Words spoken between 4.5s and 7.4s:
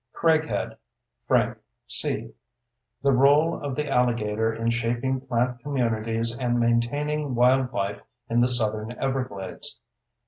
in Shaping Plant Communities and Maintaining